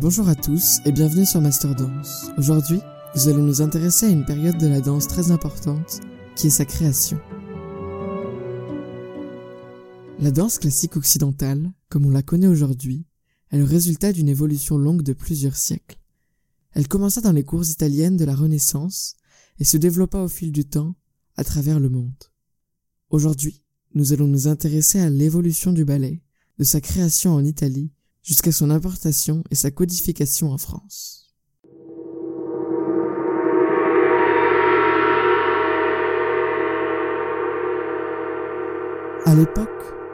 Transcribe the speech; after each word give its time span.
Bonjour 0.00 0.30
à 0.30 0.34
tous 0.34 0.80
et 0.86 0.92
bienvenue 0.92 1.26
sur 1.26 1.42
Master 1.42 1.74
Dance. 1.74 2.30
Aujourd'hui, 2.38 2.80
nous 3.14 3.28
allons 3.28 3.42
nous 3.42 3.60
intéresser 3.60 4.06
à 4.06 4.08
une 4.08 4.24
période 4.24 4.56
de 4.56 4.66
la 4.66 4.80
danse 4.80 5.06
très 5.06 5.30
importante 5.30 6.00
qui 6.36 6.46
est 6.46 6.50
sa 6.50 6.64
création. 6.64 7.20
La 10.18 10.30
danse 10.30 10.58
classique 10.58 10.96
occidentale, 10.96 11.70
comme 11.90 12.06
on 12.06 12.10
la 12.10 12.22
connaît 12.22 12.46
aujourd'hui, 12.46 13.04
est 13.50 13.58
le 13.58 13.64
résultat 13.64 14.14
d'une 14.14 14.30
évolution 14.30 14.78
longue 14.78 15.02
de 15.02 15.12
plusieurs 15.12 15.56
siècles. 15.56 15.98
Elle 16.72 16.88
commença 16.88 17.20
dans 17.20 17.32
les 17.32 17.44
cours 17.44 17.68
italiennes 17.68 18.16
de 18.16 18.24
la 18.24 18.34
Renaissance 18.34 19.16
et 19.58 19.64
se 19.64 19.76
développa 19.76 20.20
au 20.20 20.28
fil 20.28 20.50
du 20.50 20.64
temps 20.64 20.94
à 21.36 21.44
travers 21.44 21.78
le 21.78 21.90
monde. 21.90 22.24
Aujourd'hui, 23.10 23.62
nous 23.94 24.14
allons 24.14 24.28
nous 24.28 24.48
intéresser 24.48 24.98
à 24.98 25.10
l'évolution 25.10 25.74
du 25.74 25.84
ballet, 25.84 26.22
de 26.58 26.64
sa 26.64 26.80
création 26.80 27.34
en 27.34 27.44
Italie 27.44 27.90
jusqu'à 28.22 28.52
son 28.52 28.70
importation 28.70 29.42
et 29.50 29.54
sa 29.54 29.70
codification 29.70 30.52
en 30.52 30.58
France. 30.58 31.20
À 39.26 39.34
l'époque, 39.34 39.68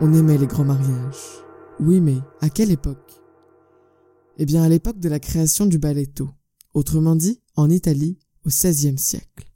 on 0.00 0.14
aimait 0.14 0.38
les 0.38 0.46
grands 0.46 0.64
mariages. 0.64 1.42
Oui, 1.80 2.00
mais 2.00 2.16
à 2.40 2.48
quelle 2.48 2.70
époque? 2.70 3.20
Eh 4.38 4.46
bien, 4.46 4.62
à 4.62 4.68
l'époque 4.68 4.98
de 4.98 5.08
la 5.08 5.20
création 5.20 5.66
du 5.66 5.78
balletto, 5.78 6.30
autrement 6.72 7.14
dit, 7.14 7.40
en 7.54 7.68
Italie, 7.68 8.18
au 8.46 8.48
XVIe 8.48 8.98
siècle. 8.98 9.52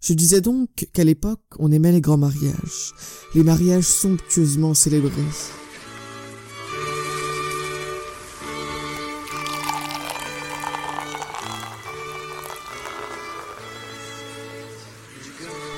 Je 0.00 0.12
disais 0.12 0.40
donc 0.40 0.68
qu'à 0.92 1.04
l'époque, 1.04 1.44
on 1.58 1.72
aimait 1.72 1.92
les 1.92 2.00
grands 2.00 2.18
mariages, 2.18 2.92
les 3.34 3.42
mariages 3.42 3.86
somptueusement 3.86 4.74
célébrés, 4.74 5.10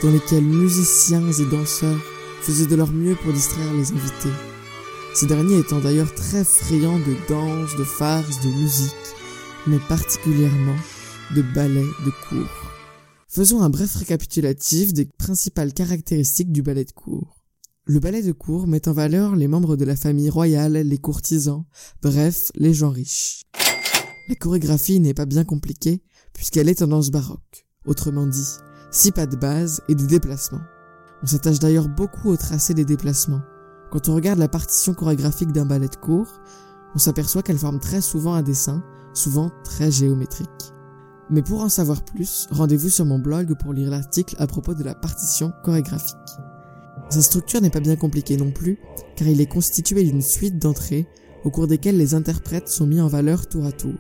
dans 0.03 0.11
lesquels 0.11 0.45
musiciens 0.45 1.31
et 1.31 1.45
danseurs 1.51 2.01
faisaient 2.43 2.67
de 2.67 2.77
leur 2.77 2.93
mieux 2.93 3.15
pour 3.17 3.33
distraire 3.33 3.73
les 3.73 3.93
invités. 3.93 4.35
Ces 5.15 5.27
derniers 5.27 5.59
étant 5.59 5.81
d'ailleurs 5.81 6.15
très 6.15 6.45
friands 6.45 6.99
de 6.99 7.17
danse, 7.29 7.75
de 7.77 7.85
farce, 7.85 8.41
de 8.43 8.49
musique, 8.49 8.93
mais 9.67 9.79
particulièrement 9.89 10.77
de 11.35 11.43
ballet 11.55 11.87
de 12.05 12.11
cour. 12.29 12.47
Faisons 13.29 13.63
un 13.63 13.71
bref 13.71 13.95
récapitulatif 13.97 14.93
des 14.93 15.07
principales 15.07 15.73
caractéristiques 15.73 16.53
du 16.53 16.63
ballet 16.63 16.85
de 16.85 16.93
cour. 16.93 17.43
Le 17.85 18.01
ballet 18.01 18.23
de 18.23 18.33
cour 18.33 18.67
met 18.67 18.89
en 18.89 18.93
valeur 18.93 19.37
les 19.37 19.49
membres 19.49 19.77
de 19.77 19.85
la 19.85 19.97
famille 19.97 20.31
royale, 20.31 20.75
les 20.75 20.99
courtisans, 20.99 21.65
bref, 22.03 22.51
les 22.55 22.75
gens 22.75 22.91
riches. 22.91 23.45
La 24.29 24.35
chorégraphie 24.35 25.01
n'est 25.01 25.15
pas 25.15 25.27
bien 25.27 25.45
compliquée 25.45 26.03
puisqu'elle 26.33 26.69
est 26.69 26.83
en 26.83 26.89
danse 26.89 27.11
baroque. 27.11 27.67
Autrement 27.87 28.27
dit, 28.27 28.57
six 28.91 29.13
pas 29.13 29.27
de 29.27 29.37
base 29.37 29.83
et 29.89 29.95
des 29.95 30.07
déplacements. 30.07 30.63
On 31.23 31.27
s'attache 31.27 31.59
d'ailleurs 31.59 31.89
beaucoup 31.89 32.31
au 32.31 32.37
tracé 32.37 32.75
des 32.75 32.85
déplacements. 32.85 33.43
Quand 33.91 34.09
on 34.09 34.15
regarde 34.15 34.39
la 34.39 34.49
partition 34.49 34.95
chorégraphique 34.95 35.53
d'un 35.53 35.67
ballet 35.67 35.89
de 35.89 35.97
cours, 35.97 36.41
on 36.95 36.99
s'aperçoit 36.99 37.43
qu'elle 37.43 37.59
forme 37.59 37.81
très 37.81 38.01
souvent 38.01 38.35
un 38.35 38.43
dessin, 38.43 38.83
souvent 39.15 39.51
très 39.65 39.91
géométrique. 39.91 40.73
Mais 41.31 41.43
pour 41.43 41.63
en 41.63 41.69
savoir 41.69 42.05
plus, 42.05 42.47
rendez-vous 42.51 42.89
sur 42.89 43.05
mon 43.05 43.19
blog 43.19 43.55
pour 43.59 43.73
lire 43.73 43.91
l'article 43.91 44.37
à 44.39 44.47
propos 44.47 44.75
de 44.75 44.85
la 44.85 44.95
partition 44.95 45.53
chorégraphique. 45.65 46.17
Sa 47.11 47.23
structure 47.23 47.61
n'est 47.61 47.71
pas 47.71 47.81
bien 47.81 47.97
compliquée 47.97 48.37
non 48.37 48.51
plus, 48.51 48.79
car 49.17 49.29
il 49.29 49.41
est 49.41 49.47
constitué 49.47 50.05
d'une 50.05 50.23
suite 50.23 50.59
d'entrées 50.59 51.09
au 51.45 51.51
cours 51.51 51.67
desquelles 51.67 51.99
les 51.99 52.15
interprètes 52.15 52.69
sont 52.69 52.87
mis 52.87 53.01
en 53.01 53.09
valeur 53.09 53.47
tour 53.47 53.67
à 53.67 53.73
tour. 53.73 53.95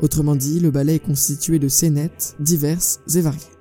Autrement 0.00 0.36
dit, 0.36 0.60
le 0.60 0.70
ballet 0.70 0.96
est 0.96 1.04
constitué 1.04 1.58
de 1.58 1.68
scénettes 1.68 2.34
diverses 2.40 3.00
et 3.14 3.20
variées 3.20 3.57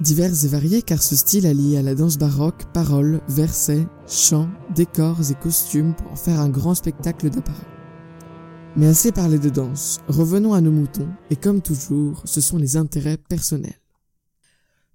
divers 0.00 0.44
et 0.44 0.48
variés 0.48 0.82
car 0.82 1.02
ce 1.02 1.16
style 1.16 1.46
allie 1.46 1.76
à 1.76 1.82
la 1.82 1.94
danse 1.94 2.18
baroque 2.18 2.72
paroles, 2.72 3.20
versets, 3.28 3.86
chants, 4.06 4.50
décors 4.74 5.30
et 5.30 5.34
costumes 5.34 5.94
pour 5.94 6.12
en 6.12 6.16
faire 6.16 6.40
un 6.40 6.48
grand 6.48 6.74
spectacle 6.74 7.30
d'apparat. 7.30 7.66
Mais 8.76 8.86
assez 8.86 9.12
parlé 9.12 9.38
de 9.38 9.50
danse, 9.50 9.98
revenons 10.08 10.54
à 10.54 10.60
nos 10.60 10.70
moutons, 10.70 11.08
et 11.30 11.36
comme 11.36 11.60
toujours, 11.60 12.22
ce 12.24 12.40
sont 12.40 12.56
les 12.56 12.76
intérêts 12.76 13.18
personnels. 13.18 13.80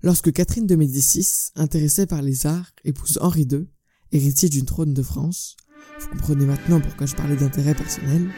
Lorsque 0.02 0.32
Catherine 0.32 0.68
de 0.68 0.76
Médicis, 0.76 1.50
intéressée 1.56 2.06
par 2.06 2.22
les 2.22 2.46
arts, 2.46 2.72
épouse 2.84 3.18
Henri 3.22 3.48
II, 3.52 3.68
héritier 4.12 4.50
d'une 4.50 4.66
trône 4.66 4.94
de 4.94 5.02
France, 5.02 5.58
vous 6.00 6.10
comprenez 6.10 6.46
maintenant 6.46 6.80
pourquoi 6.80 7.06
je 7.06 7.16
parlais 7.16 7.36
d'intérêts 7.36 7.76
personnels, 7.76 8.30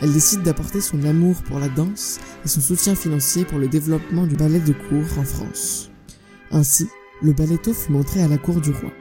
elle 0.00 0.12
décide 0.12 0.42
d'apporter 0.42 0.80
son 0.80 1.02
amour 1.04 1.42
pour 1.42 1.58
la 1.58 1.68
danse 1.68 2.18
et 2.44 2.48
son 2.48 2.60
soutien 2.60 2.94
financier 2.94 3.44
pour 3.44 3.58
le 3.58 3.68
développement 3.68 4.26
du 4.26 4.36
ballet 4.36 4.60
de 4.60 4.72
cour 4.72 5.04
en 5.18 5.24
France. 5.24 5.90
Ainsi, 6.50 6.88
le 7.22 7.32
balletto 7.32 7.72
fut 7.72 7.92
montré 7.92 8.22
à 8.22 8.28
la 8.28 8.38
cour 8.38 8.60
du 8.60 8.70
roi. 8.70 8.92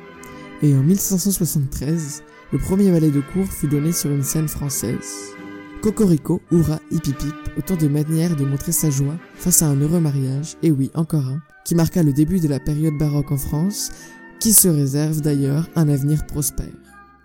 Et 0.61 0.75
en 0.75 0.81
1573, 0.81 2.23
le 2.51 2.57
premier 2.57 2.91
ballet 2.91 3.11
de 3.11 3.21
cour 3.21 3.45
fut 3.45 3.67
donné 3.67 3.91
sur 3.91 4.09
une 4.09 4.23
scène 4.23 4.47
française. 4.47 5.33
Cocorico, 5.81 6.41
Oura, 6.51 6.79
Hipipip, 6.91 7.35
autant 7.57 7.75
de 7.75 7.87
manières 7.87 8.35
de 8.35 8.45
montrer 8.45 8.71
sa 8.71 8.89
joie 8.89 9.17
face 9.35 9.61
à 9.61 9.67
un 9.67 9.79
heureux 9.79 9.99
mariage, 9.99 10.55
et 10.63 10.71
oui, 10.71 10.89
encore 10.95 11.27
un, 11.27 11.41
qui 11.63 11.75
marqua 11.75 12.01
le 12.01 12.13
début 12.13 12.39
de 12.39 12.47
la 12.47 12.59
période 12.59 12.97
baroque 12.97 13.31
en 13.31 13.37
France, 13.37 13.91
qui 14.39 14.53
se 14.53 14.67
réserve 14.67 15.21
d'ailleurs 15.21 15.69
un 15.75 15.87
avenir 15.89 16.25
prospère. 16.25 16.65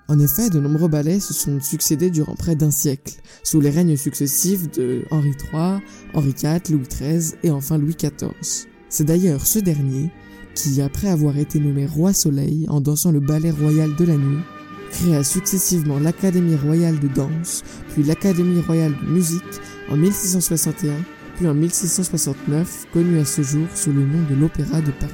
En 0.08 0.18
effet, 0.18 0.50
de 0.50 0.60
nombreux 0.60 0.88
ballets 0.88 1.20
se 1.20 1.32
sont 1.32 1.60
succédés 1.60 2.10
durant 2.10 2.34
près 2.34 2.56
d'un 2.56 2.70
siècle, 2.70 3.14
sous 3.42 3.60
les 3.60 3.70
règnes 3.70 3.96
successifs 3.96 4.70
de 4.72 5.04
Henri 5.10 5.30
III, 5.30 5.80
Henri 6.12 6.34
IV, 6.42 6.60
Louis 6.70 6.88
XIII 6.88 7.34
et 7.42 7.50
enfin 7.50 7.78
Louis 7.78 7.94
XIV. 7.94 8.66
C'est 8.88 9.04
d'ailleurs 9.04 9.46
ce 9.46 9.58
dernier 9.58 10.10
qui, 10.54 10.82
après 10.82 11.08
avoir 11.08 11.38
été 11.38 11.58
nommé 11.58 11.86
Roi 11.86 12.12
Soleil 12.12 12.66
en 12.68 12.80
dansant 12.80 13.12
le 13.12 13.20
ballet 13.20 13.50
royal 13.50 13.94
de 13.96 14.04
la 14.04 14.16
nuit, 14.16 14.42
créa 14.90 15.24
successivement 15.24 15.98
l'Académie 15.98 16.56
royale 16.56 17.00
de 17.00 17.08
danse, 17.08 17.62
puis 17.92 18.02
l'Académie 18.02 18.60
royale 18.60 18.94
de 19.02 19.10
musique 19.10 19.42
en 19.90 19.96
1661, 19.96 20.92
puis 21.36 21.48
en 21.48 21.54
1669, 21.54 22.86
connue 22.92 23.18
à 23.18 23.24
ce 23.24 23.42
jour 23.42 23.66
sous 23.74 23.92
le 23.92 24.04
nom 24.04 24.22
de 24.28 24.34
l'Opéra 24.34 24.80
de 24.82 24.90
Paris. 24.90 25.12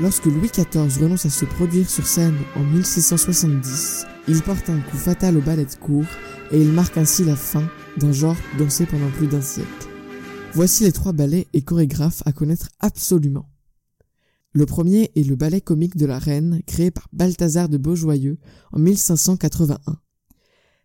Lorsque 0.00 0.26
Louis 0.26 0.50
XIV 0.52 1.02
renonce 1.02 1.24
à 1.24 1.30
se 1.30 1.46
produire 1.46 1.88
sur 1.88 2.06
scène 2.06 2.36
en 2.54 2.60
1670, 2.64 4.04
il 4.28 4.42
porte 4.42 4.70
un 4.70 4.80
coup 4.80 4.96
fatal 4.96 5.36
au 5.36 5.40
ballet 5.40 5.64
de 5.64 5.74
cour 5.74 6.04
et 6.52 6.60
il 6.60 6.72
marque 6.72 6.98
ainsi 6.98 7.24
la 7.24 7.36
fin 7.36 7.68
d'un 7.98 8.12
genre 8.12 8.36
dansé 8.58 8.86
pendant 8.86 9.10
plus 9.10 9.28
d'un 9.28 9.40
siècle. 9.40 9.88
Voici 10.52 10.84
les 10.84 10.92
trois 10.92 11.12
ballets 11.12 11.46
et 11.52 11.62
chorégraphes 11.62 12.22
à 12.26 12.32
connaître 12.32 12.68
absolument. 12.80 13.48
Le 14.52 14.64
premier 14.64 15.10
est 15.14 15.28
le 15.28 15.36
ballet 15.36 15.60
comique 15.60 15.96
de 15.96 16.06
la 16.06 16.18
Reine, 16.18 16.62
créé 16.66 16.90
par 16.90 17.08
Balthazar 17.12 17.68
de 17.68 17.76
Beaujoyeux 17.76 18.38
en 18.72 18.78
1581. 18.78 19.78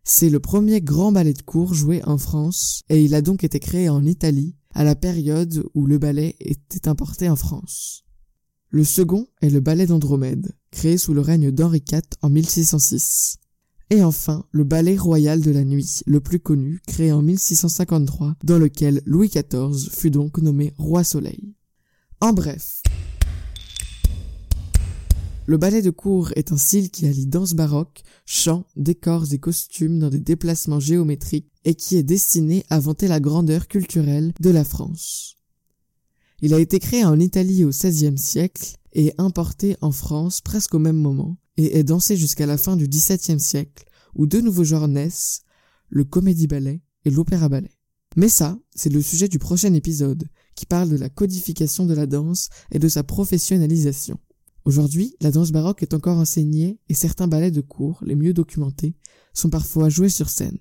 C'est 0.04 0.30
le 0.30 0.40
premier 0.40 0.82
grand 0.82 1.12
ballet 1.12 1.34
de 1.34 1.42
cour 1.42 1.74
joué 1.74 2.04
en 2.04 2.18
France 2.18 2.84
et 2.90 3.04
il 3.04 3.16
a 3.16 3.22
donc 3.22 3.44
été 3.44 3.60
créé 3.60 3.88
en 3.88 4.06
Italie 4.06 4.56
à 4.74 4.84
la 4.84 4.96
période 4.96 5.64
où 5.74 5.86
le 5.86 6.00
ballet 6.00 6.36
était 6.40 6.88
importé 6.88 7.30
en 7.30 7.36
France. 7.36 8.04
Le 8.74 8.86
second 8.86 9.28
est 9.42 9.50
le 9.50 9.60
ballet 9.60 9.86
d'Andromède, 9.86 10.54
créé 10.72 10.98
sous 10.98 11.14
le 11.14 11.20
règne 11.20 11.52
d'Henri 11.52 11.84
IV 11.92 12.04
en 12.22 12.30
1606. 12.30 13.36
Et 13.90 14.02
enfin, 14.02 14.46
le 14.52 14.64
ballet 14.64 14.96
royal 14.96 15.42
de 15.42 15.52
la 15.52 15.66
nuit, 15.66 16.00
le 16.06 16.22
plus 16.22 16.40
connu, 16.40 16.80
créé 16.88 17.12
en 17.12 17.22
1653, 17.22 18.38
dans 18.46 18.58
lequel 18.58 19.02
Louis 19.06 19.28
XIV 19.28 19.90
fut 19.92 20.10
donc 20.10 20.38
nommé 20.38 20.74
roi 20.78 21.04
soleil. 21.04 21.54
En 22.22 22.32
bref, 22.32 22.82
le 25.48 25.58
ballet 25.58 25.82
de 25.82 25.90
cour 25.90 26.32
est 26.38 26.54
un 26.54 26.58
style 26.58 26.92
qui 26.92 27.06
allie 27.08 27.28
danse 27.28 27.56
baroque, 27.56 28.04
chants, 28.26 28.64
décors 28.78 29.34
et 29.34 29.40
costumes 29.40 30.00
dans 30.00 30.10
des 30.10 30.22
déplacements 30.22 30.80
géométriques 30.80 31.52
et 31.66 31.76
qui 31.76 31.98
est 31.98 32.04
destiné 32.04 32.64
à 32.70 32.80
vanter 32.80 33.10
la 33.10 33.20
grandeur 33.20 33.68
culturelle 33.68 34.32
de 34.40 34.50
la 34.50 34.64
France. 34.64 35.41
Il 36.44 36.56
a 36.56 36.60
été 36.60 36.80
créé 36.80 37.06
en 37.06 37.20
Italie 37.20 37.64
au 37.64 37.70
XVIe 37.70 38.18
siècle 38.18 38.78
et 38.94 39.14
importé 39.20 39.78
en 39.82 39.92
France 39.92 40.42
presque 40.42 40.74
au 40.74 40.80
même 40.80 40.98
moment 40.98 41.38
et 41.58 41.78
est 41.78 41.84
dansé 41.84 42.18
jusqu'à 42.18 42.48
la 42.48 42.58
fin 42.58 42.76
du 42.76 42.88
XVIIe 42.88 43.40
siècle 43.40 43.86
où 44.16 44.26
deux 44.26 44.42
nouveaux 44.42 44.64
genres 44.64 44.88
naissent, 44.88 45.44
le 45.90 46.04
comédie 46.04 46.48
ballet 46.48 46.82
et 47.06 47.12
l'opéra 47.12 47.48
ballet. 47.48 47.78
Mais 48.16 48.28
ça, 48.28 48.58
c'est 48.76 48.92
le 48.92 49.04
sujet 49.04 49.28
du 49.28 49.38
prochain 49.38 49.72
épisode 49.76 50.28
qui 50.56 50.66
parle 50.66 50.90
de 50.90 50.98
la 50.98 51.10
codification 51.10 51.86
de 51.86 51.94
la 51.94 52.08
danse 52.08 52.50
et 52.72 52.80
de 52.80 52.88
sa 52.88 53.04
professionnalisation. 53.04 54.18
Aujourd'hui, 54.66 55.16
la 55.22 55.32
danse 55.32 55.52
baroque 55.52 55.84
est 55.84 55.94
encore 55.94 56.18
enseignée 56.18 56.80
et 56.90 56.96
certains 56.96 57.28
ballets 57.28 57.52
de 57.52 57.62
cours, 57.62 58.00
les 58.04 58.16
mieux 58.16 58.34
documentés, 58.34 58.96
sont 59.34 59.52
parfois 59.52 59.90
joués 59.90 60.10
sur 60.10 60.30
scène. 60.30 60.58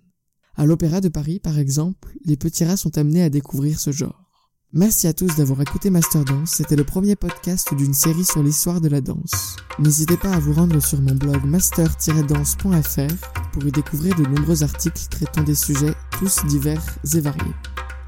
À 0.56 0.66
l'Opéra 0.66 1.00
de 1.00 1.08
Paris, 1.08 1.40
par 1.40 1.58
exemple, 1.58 2.14
les 2.26 2.36
petits 2.36 2.64
rats 2.64 2.76
sont 2.76 2.98
amenés 2.98 3.22
à 3.22 3.30
découvrir 3.30 3.80
ce 3.80 3.92
genre. 3.92 4.29
Merci 4.72 5.08
à 5.08 5.12
tous 5.12 5.34
d'avoir 5.34 5.60
écouté 5.62 5.90
Master 5.90 6.24
Dance, 6.24 6.52
c'était 6.52 6.76
le 6.76 6.84
premier 6.84 7.16
podcast 7.16 7.74
d'une 7.74 7.92
série 7.92 8.24
sur 8.24 8.40
l'histoire 8.40 8.80
de 8.80 8.88
la 8.88 9.00
danse. 9.00 9.56
N'hésitez 9.80 10.16
pas 10.16 10.30
à 10.30 10.38
vous 10.38 10.52
rendre 10.52 10.80
sur 10.80 11.00
mon 11.00 11.16
blog 11.16 11.44
master-danse.fr 11.44 13.16
pour 13.52 13.66
y 13.66 13.72
découvrir 13.72 14.14
de 14.14 14.22
nombreux 14.22 14.62
articles 14.62 15.08
traitant 15.10 15.42
des 15.42 15.56
sujets 15.56 15.92
tous 16.12 16.46
divers 16.46 16.84
et 17.12 17.20
variés. 17.20 17.52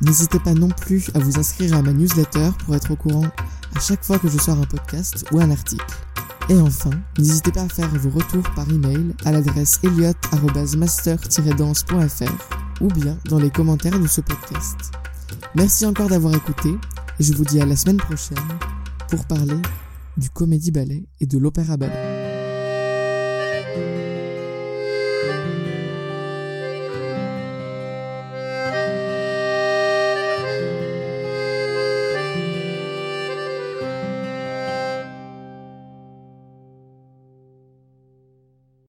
N'hésitez 0.02 0.38
pas 0.38 0.54
non 0.54 0.68
plus 0.68 1.10
à 1.14 1.18
vous 1.18 1.36
inscrire 1.36 1.74
à 1.74 1.82
ma 1.82 1.92
newsletter 1.92 2.50
pour 2.64 2.76
être 2.76 2.92
au 2.92 2.96
courant 2.96 3.26
à 3.74 3.80
chaque 3.80 4.04
fois 4.04 4.20
que 4.20 4.28
je 4.28 4.38
sors 4.38 4.56
un 4.56 4.66
podcast 4.66 5.24
ou 5.32 5.40
un 5.40 5.50
article. 5.50 5.96
Et 6.48 6.60
enfin, 6.60 6.90
n'hésitez 7.18 7.50
pas 7.50 7.62
à 7.62 7.68
faire 7.68 7.88
vos 7.88 8.10
retours 8.10 8.48
par 8.54 8.70
email 8.70 9.16
à 9.24 9.32
l'adresse 9.32 9.80
elliot-master-danse.fr 9.82 12.80
ou 12.80 12.86
bien 12.86 13.18
dans 13.24 13.40
les 13.40 13.50
commentaires 13.50 13.98
de 13.98 14.06
ce 14.06 14.20
podcast. 14.20 14.92
Merci 15.54 15.86
encore 15.86 16.08
d'avoir 16.08 16.34
écouté 16.34 16.68
et 17.18 17.22
je 17.22 17.32
vous 17.34 17.44
dis 17.44 17.60
à 17.60 17.66
la 17.66 17.76
semaine 17.76 17.98
prochaine 17.98 18.38
pour 19.08 19.26
parler 19.26 19.60
du 20.16 20.30
comédie 20.30 20.70
ballet 20.72 21.04
et 21.20 21.26
de 21.26 21.38
l'opéra 21.38 21.76
ballet. 21.76 22.11